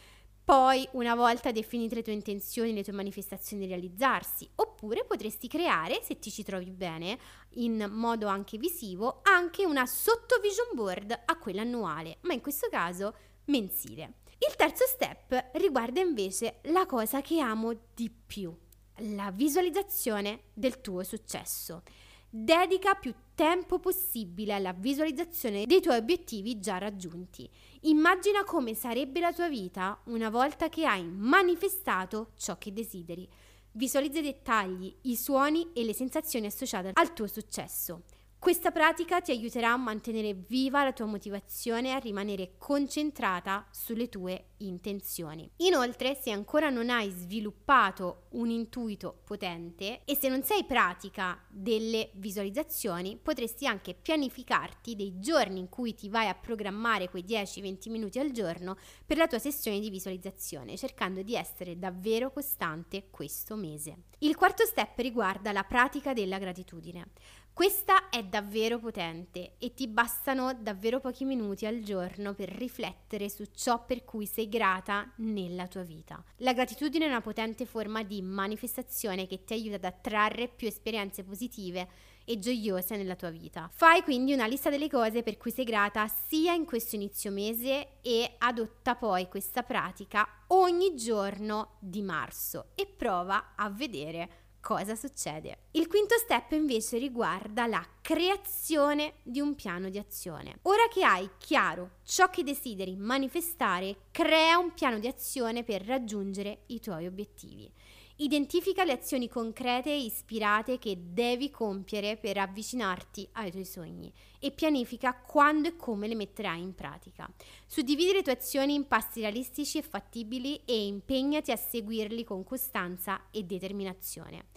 poi, 0.43 0.87
una 0.91 1.15
volta 1.15 1.51
definite 1.51 1.95
le 1.95 2.03
tue 2.03 2.13
intenzioni, 2.13 2.73
le 2.73 2.83
tue 2.83 2.93
manifestazioni 2.93 3.65
realizzarsi, 3.65 4.47
oppure 4.55 5.03
potresti 5.03 5.47
creare, 5.47 6.01
se 6.03 6.19
ti 6.19 6.29
ci 6.29 6.43
trovi 6.43 6.69
bene, 6.69 7.17
in 7.55 7.87
modo 7.91 8.27
anche 8.27 8.59
visivo, 8.59 9.21
anche 9.23 9.65
una 9.65 9.87
sottovision 9.87 10.75
board 10.75 11.21
a 11.25 11.37
quella 11.39 11.61
annuale, 11.61 12.17
ma 12.21 12.33
in 12.33 12.41
questo 12.41 12.67
caso 12.69 13.15
mensile. 13.45 14.13
Il 14.41 14.55
terzo 14.55 14.85
step 14.85 15.49
riguarda 15.53 15.99
invece 15.99 16.59
la 16.63 16.85
cosa 16.85 17.19
che 17.19 17.41
amo 17.41 17.73
di 17.93 18.09
più, 18.09 18.55
la 18.99 19.31
visualizzazione 19.31 20.43
del 20.53 20.79
tuo 20.79 21.03
successo. 21.03 21.83
Dedica 22.29 22.95
più 22.95 23.13
tempo 23.35 23.79
possibile 23.79 24.53
alla 24.53 24.71
visualizzazione 24.71 25.65
dei 25.65 25.81
tuoi 25.81 25.97
obiettivi 25.97 26.57
già 26.59 26.77
raggiunti. 26.77 27.49
Immagina 27.81 28.45
come 28.45 28.75
sarebbe 28.75 29.19
la 29.19 29.33
tua 29.33 29.49
vita 29.49 29.99
una 30.05 30.29
volta 30.29 30.69
che 30.69 30.85
hai 30.85 31.03
manifestato 31.03 32.31
ciò 32.37 32.57
che 32.57 32.71
desideri. 32.71 33.27
Visualizza 33.73 34.19
i 34.19 34.23
dettagli, 34.23 34.95
i 35.01 35.17
suoni 35.17 35.71
e 35.73 35.83
le 35.83 35.93
sensazioni 35.93 36.45
associate 36.45 36.91
al 36.93 37.13
tuo 37.13 37.27
successo. 37.27 38.03
Questa 38.39 38.71
pratica 38.71 39.19
ti 39.19 39.31
aiuterà 39.31 39.73
a 39.73 39.77
mantenere 39.77 40.33
viva 40.33 40.81
la 40.81 40.93
tua 40.93 41.05
motivazione 41.05 41.89
e 41.89 41.91
a 41.91 41.97
rimanere 41.97 42.53
concentrata 42.57 43.67
sulle 43.69 44.07
tue 44.07 44.51
intenzioni. 44.59 45.51
Inoltre, 45.57 46.15
se 46.15 46.31
ancora 46.31 46.69
non 46.69 46.89
hai 46.89 47.09
sviluppato 47.09 48.27
un 48.29 48.49
intuito 48.49 49.19
potente 49.25 50.05
e 50.05 50.15
se 50.15 50.29
non 50.29 50.43
sei 50.43 50.63
pratica 50.63 51.37
delle 51.49 52.11
visualizzazioni, 52.13 53.19
potresti 53.21 53.67
anche 53.67 53.93
pianificarti 53.93 54.95
dei 54.95 55.19
giorni 55.19 55.59
in 55.59 55.67
cui 55.67 55.93
ti 55.93 56.07
vai 56.07 56.29
a 56.29 56.33
programmare 56.33 57.09
quei 57.09 57.25
10-20 57.25 57.89
minuti 57.91 58.19
al 58.19 58.31
giorno 58.31 58.77
per 59.05 59.17
la 59.17 59.27
tua 59.27 59.39
sessione 59.39 59.81
di 59.81 59.89
visualizzazione, 59.89 60.77
cercando 60.77 61.23
di 61.23 61.35
essere 61.35 61.77
davvero 61.77 62.31
costante 62.31 63.09
questo 63.09 63.57
mese. 63.57 64.03
Il 64.19 64.35
quarto 64.37 64.65
step 64.65 64.97
riguarda 64.99 65.51
la 65.51 65.63
pratica 65.63 66.13
della 66.13 66.39
gratitudine. 66.39 67.11
Questa 67.59 68.07
è 68.07 68.23
davvero 68.23 68.79
potente 68.79 69.55
e 69.57 69.73
ti 69.73 69.89
bastano 69.89 70.53
davvero 70.53 71.01
pochi 71.01 71.25
minuti 71.25 71.65
al 71.65 71.81
giorno 71.81 72.33
per 72.33 72.47
riflettere 72.47 73.27
su 73.27 73.43
ciò 73.53 73.83
per 73.83 74.05
cui 74.05 74.25
sei 74.25 74.47
grata 74.47 75.11
nella 75.17 75.67
tua 75.67 75.83
vita. 75.83 76.23
La 76.37 76.53
gratitudine 76.53 77.03
è 77.03 77.09
una 77.09 77.19
potente 77.19 77.65
forma 77.65 78.01
di 78.03 78.21
manifestazione 78.21 79.27
che 79.27 79.43
ti 79.43 79.51
aiuta 79.51 79.75
ad 79.75 79.83
attrarre 79.83 80.47
più 80.47 80.69
esperienze 80.69 81.25
positive 81.25 81.89
e 82.23 82.39
gioiose 82.39 82.95
nella 82.95 83.17
tua 83.17 83.29
vita. 83.29 83.69
Fai 83.73 84.03
quindi 84.03 84.31
una 84.31 84.45
lista 84.47 84.69
delle 84.69 84.87
cose 84.87 85.21
per 85.21 85.35
cui 85.35 85.51
sei 85.51 85.65
grata 85.65 86.07
sia 86.07 86.53
in 86.53 86.63
questo 86.63 86.95
inizio 86.95 87.29
mese 87.29 87.99
e 88.01 88.35
adotta 88.37 88.95
poi 88.95 89.27
questa 89.27 89.63
pratica 89.63 90.45
ogni 90.47 90.95
giorno 90.95 91.75
di 91.79 92.01
marzo 92.03 92.67
e 92.75 92.87
prova 92.87 93.55
a 93.55 93.69
vedere 93.69 94.38
cosa 94.59 94.95
succede. 94.95 95.65
Il 95.71 95.87
quinto 95.87 96.15
step 96.17 96.51
invece 96.51 96.97
riguarda 96.97 97.65
la 97.65 97.85
creazione 98.01 99.15
di 99.23 99.39
un 99.39 99.55
piano 99.55 99.89
di 99.89 99.97
azione. 99.97 100.59
Ora 100.63 100.87
che 100.91 101.03
hai 101.03 101.29
chiaro 101.37 101.97
ciò 102.03 102.29
che 102.29 102.43
desideri 102.43 102.95
manifestare, 102.95 104.07
crea 104.11 104.57
un 104.57 104.73
piano 104.73 104.99
di 104.99 105.07
azione 105.07 105.63
per 105.63 105.85
raggiungere 105.85 106.63
i 106.67 106.79
tuoi 106.79 107.05
obiettivi. 107.05 107.71
Identifica 108.21 108.83
le 108.83 108.91
azioni 108.91 109.29
concrete 109.29 109.91
e 109.91 110.03
ispirate 110.03 110.77
che 110.77 110.97
devi 111.13 111.49
compiere 111.49 112.17
per 112.17 112.37
avvicinarti 112.37 113.25
ai 113.33 113.49
tuoi 113.49 113.63
sogni 113.63 114.11
e 114.39 114.51
pianifica 114.51 115.15
quando 115.15 115.69
e 115.69 115.77
come 115.77 116.05
le 116.05 116.15
metterai 116.15 116.61
in 116.61 116.75
pratica. 116.75 117.29
Suddividi 117.65 118.11
le 118.11 118.21
tue 118.21 118.33
azioni 118.33 118.73
in 118.73 118.87
passi 118.87 119.21
realistici 119.21 119.77
e 119.77 119.83
fattibili 119.83 120.59
e 120.65 120.85
impegnati 120.85 121.51
a 121.51 121.55
seguirli 121.55 122.25
con 122.25 122.43
costanza 122.43 123.27
e 123.31 123.43
determinazione. 123.43 124.47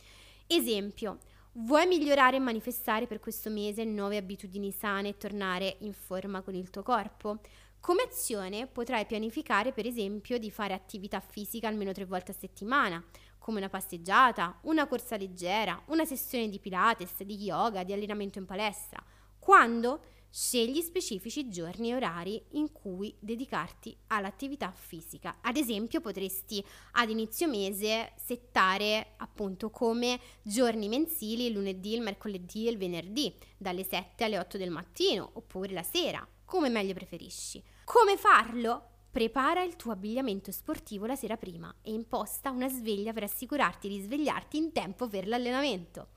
Esempio, 0.48 1.18
Vuoi 1.56 1.86
migliorare 1.86 2.36
e 2.36 2.40
manifestare 2.40 3.06
per 3.06 3.20
questo 3.20 3.50
mese 3.50 3.84
nuove 3.84 4.16
abitudini 4.16 4.70
sane 4.70 5.10
e 5.10 5.16
tornare 5.18 5.76
in 5.80 5.92
forma 5.92 6.40
con 6.40 6.54
il 6.54 6.70
tuo 6.70 6.82
corpo? 6.82 7.40
Come 7.78 8.04
azione 8.04 8.66
potrai 8.66 9.04
pianificare 9.04 9.72
per 9.72 9.84
esempio 9.84 10.38
di 10.38 10.50
fare 10.50 10.72
attività 10.72 11.20
fisica 11.20 11.68
almeno 11.68 11.92
tre 11.92 12.06
volte 12.06 12.30
a 12.30 12.34
settimana, 12.34 13.04
come 13.42 13.58
una 13.58 13.68
passeggiata, 13.68 14.60
una 14.62 14.86
corsa 14.86 15.16
leggera, 15.16 15.82
una 15.86 16.04
sessione 16.04 16.48
di 16.48 16.60
Pilates, 16.60 17.22
di 17.24 17.34
yoga, 17.42 17.82
di 17.82 17.92
allenamento 17.92 18.38
in 18.38 18.46
palestra. 18.46 19.04
Quando? 19.38 20.00
Scegli 20.30 20.80
specifici 20.80 21.50
giorni 21.50 21.90
e 21.90 21.96
orari 21.96 22.42
in 22.52 22.72
cui 22.72 23.14
dedicarti 23.18 23.94
all'attività 24.06 24.70
fisica. 24.70 25.38
Ad 25.42 25.56
esempio, 25.56 26.00
potresti 26.00 26.64
ad 26.92 27.10
inizio 27.10 27.48
mese 27.48 28.12
settare 28.16 29.14
appunto 29.18 29.68
come 29.68 30.18
giorni 30.40 30.88
mensili 30.88 31.46
il 31.46 31.52
lunedì, 31.52 31.94
il 31.94 32.00
mercoledì 32.00 32.66
e 32.66 32.70
il 32.70 32.78
venerdì, 32.78 33.36
dalle 33.58 33.84
7 33.84 34.24
alle 34.24 34.38
8 34.38 34.56
del 34.56 34.70
mattino 34.70 35.28
oppure 35.34 35.72
la 35.72 35.82
sera, 35.82 36.26
come 36.44 36.70
meglio 36.70 36.94
preferisci. 36.94 37.62
Come 37.84 38.16
farlo? 38.16 38.91
Prepara 39.12 39.62
il 39.62 39.76
tuo 39.76 39.92
abbigliamento 39.92 40.50
sportivo 40.50 41.04
la 41.04 41.14
sera 41.14 41.36
prima 41.36 41.72
e 41.82 41.92
imposta 41.92 42.50
una 42.50 42.70
sveglia 42.70 43.12
per 43.12 43.24
assicurarti 43.24 43.86
di 43.86 44.00
svegliarti 44.00 44.56
in 44.56 44.72
tempo 44.72 45.06
per 45.06 45.28
l'allenamento. 45.28 46.08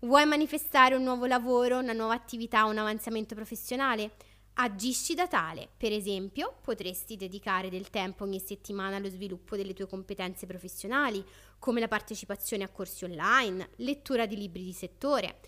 Vuoi 0.00 0.26
manifestare 0.26 0.96
un 0.96 1.04
nuovo 1.04 1.26
lavoro, 1.26 1.78
una 1.78 1.92
nuova 1.92 2.14
attività, 2.14 2.64
un 2.64 2.78
avanzamento 2.78 3.36
professionale? 3.36 4.16
Agisci 4.54 5.14
da 5.14 5.28
tale, 5.28 5.68
per 5.76 5.92
esempio, 5.92 6.56
potresti 6.60 7.16
dedicare 7.16 7.70
del 7.70 7.88
tempo 7.88 8.24
ogni 8.24 8.40
settimana 8.40 8.96
allo 8.96 9.08
sviluppo 9.08 9.54
delle 9.54 9.72
tue 9.72 9.86
competenze 9.86 10.46
professionali, 10.46 11.24
come 11.60 11.78
la 11.78 11.88
partecipazione 11.88 12.64
a 12.64 12.68
corsi 12.68 13.04
online, 13.04 13.70
lettura 13.76 14.26
di 14.26 14.36
libri 14.36 14.64
di 14.64 14.72
settore 14.72 15.38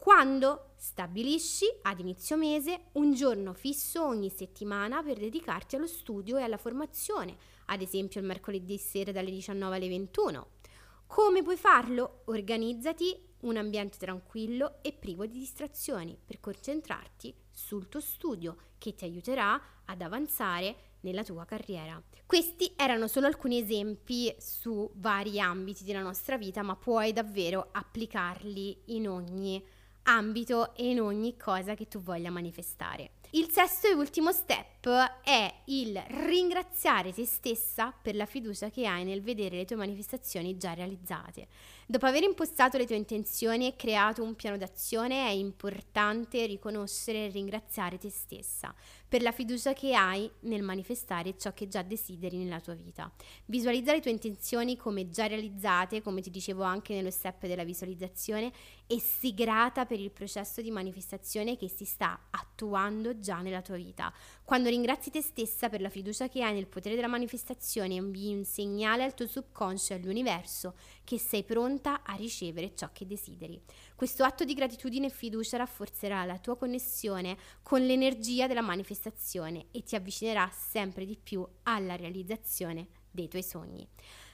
quando 0.00 0.70
stabilisci 0.76 1.66
ad 1.82 2.00
inizio 2.00 2.38
mese 2.38 2.84
un 2.92 3.12
giorno 3.12 3.52
fisso 3.52 4.02
ogni 4.02 4.30
settimana 4.30 5.02
per 5.02 5.18
dedicarti 5.18 5.76
allo 5.76 5.86
studio 5.86 6.38
e 6.38 6.42
alla 6.42 6.56
formazione, 6.56 7.36
ad 7.66 7.82
esempio 7.82 8.18
il 8.18 8.26
mercoledì 8.26 8.78
sera 8.78 9.12
dalle 9.12 9.30
19 9.30 9.76
alle 9.76 9.88
21. 9.88 10.46
Come 11.06 11.42
puoi 11.42 11.58
farlo? 11.58 12.22
Organizzati 12.24 13.14
un 13.40 13.58
ambiente 13.58 13.98
tranquillo 13.98 14.78
e 14.80 14.94
privo 14.94 15.26
di 15.26 15.38
distrazioni 15.38 16.16
per 16.24 16.40
concentrarti 16.40 17.34
sul 17.50 17.90
tuo 17.90 18.00
studio 18.00 18.56
che 18.78 18.94
ti 18.94 19.04
aiuterà 19.04 19.60
ad 19.84 20.00
avanzare 20.00 20.76
nella 21.00 21.24
tua 21.24 21.44
carriera. 21.44 22.02
Questi 22.24 22.72
erano 22.74 23.06
solo 23.06 23.26
alcuni 23.26 23.58
esempi 23.58 24.34
su 24.38 24.90
vari 24.94 25.38
ambiti 25.40 25.84
della 25.84 26.00
nostra 26.00 26.38
vita, 26.38 26.62
ma 26.62 26.74
puoi 26.74 27.12
davvero 27.12 27.68
applicarli 27.70 28.84
in 28.86 29.06
ogni 29.06 29.56
ambito 29.56 29.79
e 30.74 30.88
in 30.88 31.00
ogni 31.00 31.36
cosa 31.36 31.74
che 31.74 31.86
tu 31.86 32.00
voglia 32.00 32.30
manifestare. 32.30 33.12
Il 33.32 33.48
sesto 33.48 33.86
e 33.86 33.94
ultimo 33.94 34.32
step 34.32 34.88
è 35.22 35.54
il 35.66 36.02
ringraziare 36.08 37.12
te 37.12 37.24
stessa 37.24 37.92
per 37.92 38.16
la 38.16 38.26
fiducia 38.26 38.70
che 38.70 38.86
hai 38.86 39.04
nel 39.04 39.22
vedere 39.22 39.56
le 39.56 39.64
tue 39.64 39.76
manifestazioni 39.76 40.56
già 40.56 40.72
realizzate. 40.72 41.46
Dopo 41.86 42.06
aver 42.06 42.24
impostato 42.24 42.76
le 42.76 42.86
tue 42.86 42.96
intenzioni 42.96 43.68
e 43.68 43.76
creato 43.76 44.24
un 44.24 44.34
piano 44.34 44.56
d'azione 44.56 45.28
è 45.28 45.30
importante 45.30 46.44
riconoscere 46.46 47.26
e 47.26 47.28
ringraziare 47.30 47.98
te 47.98 48.10
stessa 48.10 48.74
per 49.06 49.22
la 49.22 49.32
fiducia 49.32 49.74
che 49.74 49.94
hai 49.94 50.28
nel 50.40 50.62
manifestare 50.62 51.36
ciò 51.36 51.52
che 51.52 51.68
già 51.68 51.82
desideri 51.82 52.36
nella 52.36 52.60
tua 52.60 52.74
vita. 52.74 53.12
Visualizza 53.44 53.92
le 53.92 54.00
tue 54.00 54.10
intenzioni 54.10 54.76
come 54.76 55.08
già 55.08 55.26
realizzate, 55.26 56.02
come 56.02 56.20
ti 56.20 56.30
dicevo 56.30 56.62
anche 56.62 56.94
nello 56.94 57.10
step 57.10 57.46
della 57.46 57.64
visualizzazione, 57.64 58.52
e 58.92 58.98
sii 58.98 59.34
grata 59.34 59.86
per 59.86 60.00
il 60.00 60.10
processo 60.10 60.60
di 60.60 60.72
manifestazione 60.72 61.56
che 61.56 61.68
si 61.68 61.84
sta 61.84 62.26
attuando 62.28 63.20
già 63.20 63.40
nella 63.40 63.62
tua 63.62 63.76
vita. 63.76 64.12
Quando 64.42 64.68
ringrazi 64.68 65.10
te 65.10 65.22
stessa 65.22 65.68
per 65.68 65.80
la 65.80 65.88
fiducia 65.88 66.28
che 66.28 66.42
hai 66.42 66.52
nel 66.52 66.66
potere 66.66 66.96
della 66.96 67.06
manifestazione, 67.06 67.94
invii 67.94 68.34
un 68.34 68.44
segnale 68.44 69.04
al 69.04 69.14
tuo 69.14 69.28
subconscio 69.28 69.92
e 69.92 69.96
all'universo 69.96 70.74
che 71.04 71.20
sei 71.20 71.44
pronta 71.44 72.02
a 72.02 72.14
ricevere 72.14 72.74
ciò 72.74 72.90
che 72.92 73.06
desideri. 73.06 73.62
Questo 73.94 74.24
atto 74.24 74.42
di 74.42 74.54
gratitudine 74.54 75.06
e 75.06 75.10
fiducia 75.10 75.58
rafforzerà 75.58 76.24
la 76.24 76.38
tua 76.38 76.56
connessione 76.56 77.38
con 77.62 77.86
l'energia 77.86 78.48
della 78.48 78.60
manifestazione 78.60 79.66
e 79.70 79.84
ti 79.84 79.94
avvicinerà 79.94 80.50
sempre 80.52 81.04
di 81.04 81.16
più 81.16 81.46
alla 81.62 81.94
realizzazione 81.94 82.88
dei 83.08 83.28
tuoi 83.28 83.44
sogni. 83.44 83.88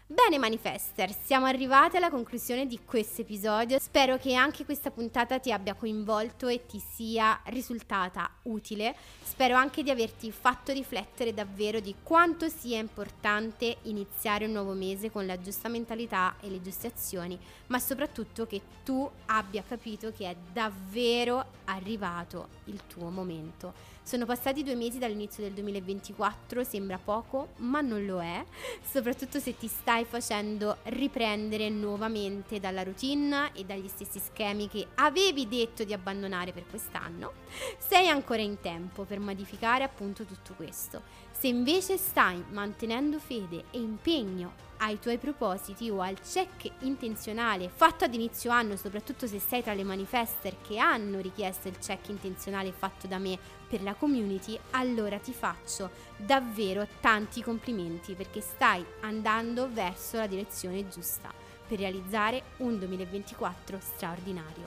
Bene 0.09 0.39
Manifester, 0.39 1.13
siamo 1.13 1.47
arrivati 1.47 1.97
alla 1.97 2.11
conclusione 2.11 2.69
di 2.69 2.79
questo 2.85 3.23
episodio. 3.23 3.77
Spero 3.81 4.19
che 4.19 4.35
anche 4.35 4.65
questa 4.65 4.93
puntata 4.93 5.41
ti 5.41 5.51
abbia 5.51 5.75
coinvolto 5.75 6.47
e 6.47 6.65
ti 6.65 6.79
sia 6.79 7.41
risultata 7.47 8.31
utile. 8.43 8.95
Spero 9.21 9.57
anche 9.57 9.83
di 9.83 9.91
averti 9.91 10.31
fatto 10.31 10.73
riflettere 10.73 11.35
davvero 11.35 11.81
di 11.81 11.93
quanto 12.05 12.49
sia 12.49 12.79
importante 12.79 13.79
iniziare 13.83 14.45
un 14.45 14.53
nuovo 14.53 14.75
mese 14.75 15.11
con 15.11 15.27
la 15.27 15.41
giusta 15.41 15.69
mentalità 15.69 16.37
e 16.41 16.51
le 16.51 16.63
giuste 16.63 16.87
azioni, 16.87 17.37
ma 17.67 17.81
soprattutto 17.81 18.47
che 18.47 18.63
tu 18.85 19.11
abbia 19.27 19.65
capito 19.67 20.13
che 20.13 20.31
è 20.31 20.37
davvero 20.53 21.45
arrivato 21.65 22.47
il 22.67 22.81
tuo 22.87 23.11
momento. 23.11 23.95
Sono 24.07 24.25
passati 24.25 24.63
due 24.63 24.77
mesi 24.77 24.99
dall'inizio 24.99 25.43
del 25.43 25.53
2024, 25.53 26.63
sembra 26.63 26.97
poco, 26.97 27.49
ma 27.57 27.81
non 27.81 28.07
lo 28.07 28.23
è, 28.23 28.45
soprattutto 28.89 29.41
se 29.41 29.57
ti 29.57 29.67
stai 29.67 30.05
facendo 30.05 30.77
riprendere 30.85 31.69
nuovamente 31.71 32.61
dalla 32.61 32.85
routine 32.85 33.51
e 33.53 33.65
dagli 33.65 33.89
stessi 33.89 34.21
schemi 34.21 34.69
che 34.69 34.87
avevi 34.95 35.49
detto 35.49 35.83
di 35.83 35.93
abbandonare 35.93 36.53
per 36.53 36.69
quest'anno. 36.69 37.33
Sei 37.79 38.07
ancora 38.07 38.43
in 38.43 38.61
tempo 38.61 39.03
per 39.03 39.19
modificare 39.19 39.83
appunto 39.83 40.23
tutto 40.23 40.55
questo. 40.55 41.03
Se 41.33 41.49
invece 41.49 41.97
stai 41.97 42.45
mantenendo 42.51 43.19
fede 43.19 43.65
e 43.73 43.81
impegno 43.81 44.65
ai 44.79 44.99
tuoi 44.99 45.19
propositi 45.19 45.91
o 45.91 46.01
al 46.01 46.21
check 46.21 46.71
intenzionale 46.81 47.71
fatto 47.75 48.05
ad 48.05 48.15
inizio 48.15 48.51
anno, 48.51 48.77
soprattutto 48.77 49.27
se 49.27 49.39
sei 49.39 49.63
tra 49.63 49.75
le 49.75 49.85
manifester 49.85 50.57
che 50.61 50.79
hanno 50.79 51.21
richiesto 51.21 51.69
il 51.69 51.79
check 51.79 52.09
intenzionale 52.09 52.73
fatto 52.73 53.07
da 53.07 53.19
me 53.19 53.39
per 53.69 53.83
la 53.83 53.95
community, 53.95 54.59
allora 54.71 55.19
ti 55.19 55.33
faccio 55.33 55.91
davvero 56.17 56.87
tanti 57.01 57.43
complimenti 57.43 58.15
perché 58.15 58.41
stai 58.41 58.85
andando 59.01 59.69
verso 59.71 60.17
la 60.17 60.27
direzione 60.27 60.89
giusta 60.89 61.33
per 61.67 61.79
realizzare 61.79 62.43
un 62.59 62.79
2024 62.79 63.79
straordinario. 63.81 64.65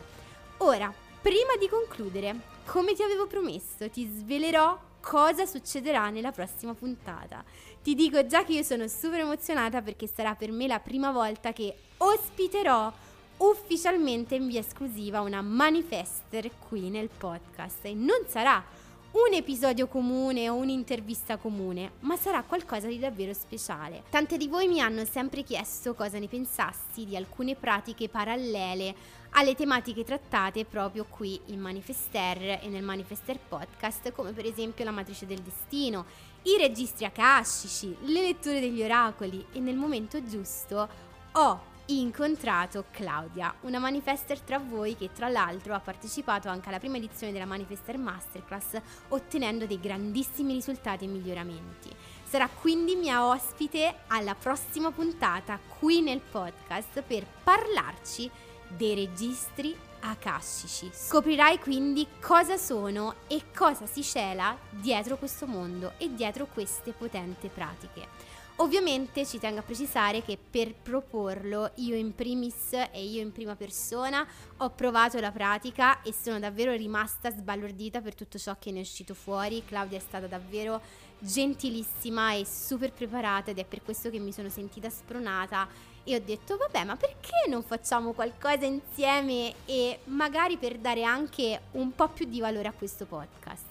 Ora, 0.58 0.94
prima 1.22 1.56
di 1.58 1.70
concludere, 1.70 2.36
come 2.66 2.94
ti 2.94 3.04
avevo 3.04 3.28
promesso, 3.28 3.90
ti 3.90 4.06
svelerò 4.06 4.78
cosa 5.00 5.46
succederà 5.46 6.10
nella 6.10 6.32
prossima 6.32 6.74
puntata. 6.74 7.44
Ti 7.82 7.96
dico 7.96 8.26
già 8.26 8.44
che 8.44 8.54
io 8.54 8.64
sono 8.64 8.88
super 8.88 9.22
emozionata 9.22 9.82
perché 9.82 10.08
sarà 10.08 10.36
per 10.36 10.52
me 10.52 10.68
la 10.68 10.80
prima 10.80 11.12
volta 11.12 11.54
che 11.54 11.74
ospiterò 11.98 12.92
ufficialmente 13.38 14.36
in 14.36 14.48
via 14.48 14.60
esclusiva 14.60 15.22
una 15.22 15.42
manifester 15.42 16.50
qui 16.68 16.90
nel 16.90 17.10
podcast 17.10 17.86
e 17.86 17.94
non 17.94 18.26
sarà 18.28 18.64
un 19.12 19.34
episodio 19.34 19.88
comune 19.88 20.50
o 20.50 20.56
un'intervista 20.56 21.38
comune, 21.38 21.93
ma 22.02 22.15
sarà 22.15 22.43
qualcosa 22.43 22.86
di 22.86 23.00
davvero 23.00 23.34
speciale. 23.34 24.04
Tante 24.12 24.38
di 24.38 24.48
voi 24.48 24.67
mi 24.67 24.82
hanno 24.82 25.04
sempre 25.04 25.41
chiesto 25.41 25.95
cosa 25.95 26.19
ne 26.19 26.28
pensassi 26.28 27.06
di 27.06 27.15
alcune 27.15 27.56
pratiche 27.56 28.08
parallele 28.08 28.95
alle 29.32 29.56
tematiche 29.56 30.04
trattate 30.04 30.63
proprio 30.63 31.06
qui 31.10 31.39
in 31.48 31.60
Manifester 31.60 32.60
e 32.62 32.67
nel 32.67 32.84
Manifester 32.84 33.39
Podcast, 33.39 34.12
come 34.12 34.32
per 34.32 34.45
esempio 34.45 34.86
la 34.86 34.91
matrice 34.91 35.26
del 35.26 35.41
destino, 35.41 36.06
i 36.43 36.58
registri 36.58 37.06
akashici, 37.06 37.95
le 38.02 38.22
letture 38.22 38.60
degli 38.60 38.84
oracoli 38.84 39.43
e 39.54 39.60
nel 39.60 39.76
momento 39.76 40.24
giusto 40.24 40.88
ho 41.32 41.62
incontrato 41.97 42.86
Claudia, 42.91 43.54
una 43.62 43.80
manifester 43.80 44.39
tra 44.39 44.60
voi 44.60 44.95
che 44.95 45.12
tra 45.12 45.28
l'altro 45.28 45.73
ha 45.73 45.80
partecipato 45.80 46.47
anche 46.47 46.69
alla 46.69 46.80
prima 46.80 46.97
edizione 46.97 47.34
della 47.34 47.45
Manifester 47.45 47.97
Masterclass 47.97 48.80
ottenendo 49.10 49.65
dei 49.65 49.80
grandissimi 49.80 50.54
risultati 50.54 51.06
e 51.06 51.08
miglioramenti. 51.08 51.89
Sarà 52.23 52.47
quindi 52.47 52.95
mia 52.95 53.25
ospite 53.25 54.02
alla 54.08 54.36
prossima 54.36 54.91
puntata 54.91 55.60
qui 55.80 56.02
nel 56.02 56.21
podcast 56.21 57.02
per 57.02 57.25
parlarci 57.43 58.30
dei 58.67 58.93
registri 58.93 59.75
akashici. 60.02 60.91
Scoprirai 60.93 61.60
quindi 61.60 62.08
cosa 62.21 62.58
sono 62.58 63.15
e 63.28 63.45
cosa 63.56 63.86
si 63.88 64.04
cela 64.04 64.56
dietro 64.69 65.17
questo 65.17 65.47
mondo 65.47 65.93
e 65.97 66.13
dietro 66.13 66.45
queste 66.45 66.91
potenti 66.91 67.49
pratiche. 67.52 68.29
Ovviamente 68.62 69.26
ci 69.26 69.39
tengo 69.39 69.60
a 69.60 69.63
precisare 69.63 70.22
che 70.22 70.38
per 70.38 70.74
proporlo 70.76 71.72
io 71.76 71.95
in 71.95 72.13
primis 72.13 72.74
e 72.74 73.06
io 73.06 73.22
in 73.22 73.32
prima 73.32 73.56
persona 73.56 74.28
ho 74.58 74.69
provato 74.72 75.17
la 75.22 75.32
pratica 75.32 76.02
e 76.02 76.12
sono 76.12 76.39
davvero 76.39 76.74
rimasta 76.74 77.32
sbalordita 77.32 78.02
per 78.02 78.15
tutto 78.15 78.38
ciò 78.38 78.58
che 78.60 78.72
ne 78.72 78.80
è 78.80 78.82
uscito 78.82 79.13
fuori. 79.13 79.63
Claudia 79.63 79.98
è 79.98 80.02
stata 80.02 80.28
davvero 80.28 80.82
gentilissima 81.19 82.34
e 82.34 82.45
super 82.45 82.91
preparata 82.91 83.52
ed 83.52 83.60
è 83.60 83.65
per 83.65 83.82
questo 83.82 84.10
che 84.10 84.19
mi 84.19 84.34
sono 84.34 84.50
sentita 84.50 84.89
spronata 84.89 85.65
e 86.04 86.15
ho 86.15 86.19
detto 86.19 86.58
vabbè 86.58 86.84
ma 86.84 86.98
perché 86.98 87.48
non 87.48 87.63
facciamo 87.63 88.12
qualcosa 88.12 88.65
insieme 88.65 89.54
e 89.63 90.00
magari 90.06 90.58
per 90.58 90.78
dare 90.80 91.04
anche 91.04 91.62
un 91.72 91.95
po' 91.95 92.10
più 92.10 92.26
di 92.26 92.41
valore 92.41 92.67
a 92.67 92.74
questo 92.74 93.06
podcast. 93.06 93.69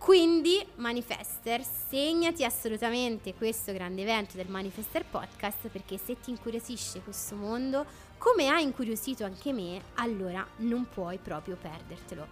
Quindi, 0.00 0.66
Manifester, 0.76 1.62
segnati 1.62 2.42
assolutamente 2.42 3.34
questo 3.34 3.70
grande 3.70 4.00
evento 4.00 4.34
del 4.38 4.48
Manifester 4.48 5.04
Podcast 5.04 5.68
perché 5.68 5.98
se 5.98 6.18
ti 6.18 6.30
incuriosisce 6.30 7.02
questo 7.02 7.36
mondo, 7.36 7.84
come 8.16 8.48
ha 8.48 8.58
incuriosito 8.58 9.24
anche 9.24 9.52
me, 9.52 9.78
allora 9.96 10.44
non 10.60 10.88
puoi 10.88 11.18
proprio 11.18 11.58
perdertelo. 11.60 12.26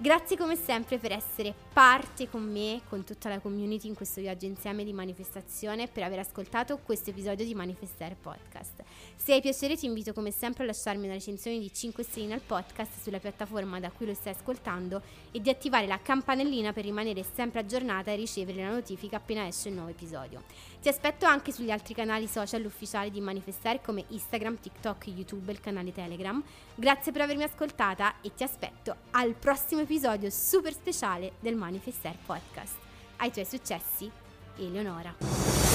Grazie 0.00 0.36
come 0.36 0.54
sempre 0.54 0.96
per 0.98 1.10
essere 1.10 1.52
parte 1.72 2.30
con 2.30 2.48
me, 2.48 2.82
con 2.88 3.02
tutta 3.02 3.28
la 3.28 3.40
community 3.40 3.88
in 3.88 3.96
questo 3.96 4.20
viaggio 4.20 4.46
insieme 4.46 4.84
di 4.84 4.92
manifestazione 4.92 5.82
e 5.82 5.88
per 5.88 6.04
aver 6.04 6.20
ascoltato 6.20 6.78
questo 6.78 7.10
episodio 7.10 7.44
di 7.44 7.52
Manifestare 7.52 8.14
Podcast. 8.14 8.84
Se 9.16 9.32
hai 9.32 9.40
piacere 9.40 9.76
ti 9.76 9.86
invito 9.86 10.12
come 10.12 10.30
sempre 10.30 10.62
a 10.62 10.66
lasciarmi 10.66 11.06
una 11.06 11.14
recensione 11.14 11.58
di 11.58 11.74
5 11.74 12.04
stelle 12.04 12.34
al 12.34 12.42
podcast 12.42 13.00
sulla 13.02 13.18
piattaforma 13.18 13.80
da 13.80 13.90
cui 13.90 14.06
lo 14.06 14.14
stai 14.14 14.34
ascoltando 14.34 15.02
e 15.32 15.40
di 15.40 15.50
attivare 15.50 15.88
la 15.88 15.98
campanellina 16.00 16.72
per 16.72 16.84
rimanere 16.84 17.24
sempre 17.34 17.58
aggiornata 17.58 18.12
e 18.12 18.14
ricevere 18.14 18.62
la 18.62 18.70
notifica 18.70 19.16
appena 19.16 19.48
esce 19.48 19.68
il 19.68 19.74
nuovo 19.74 19.90
episodio. 19.90 20.44
Ti 20.80 20.88
aspetto 20.88 21.26
anche 21.26 21.50
sugli 21.50 21.72
altri 21.72 21.94
canali 21.94 22.28
social 22.28 22.64
ufficiali 22.64 23.10
di 23.10 23.20
Manifestare 23.20 23.80
come 23.80 24.04
Instagram, 24.06 24.60
TikTok, 24.60 25.08
YouTube 25.08 25.50
e 25.50 25.54
il 25.54 25.60
canale 25.60 25.90
Telegram. 25.90 26.40
Grazie 26.76 27.10
per 27.10 27.22
avermi 27.22 27.42
ascoltata 27.42 28.20
e 28.20 28.32
ti 28.32 28.44
aspetto 28.44 28.94
al 29.10 29.34
prossimo 29.34 29.80
episodio 29.80 29.86
super 30.30 30.72
speciale 30.74 31.32
del 31.40 31.54
Manifestare 31.56 32.18
Podcast. 32.26 32.76
Ai 33.16 33.32
tuoi 33.32 33.46
successi, 33.46 34.10
Eleonora. 34.58 35.67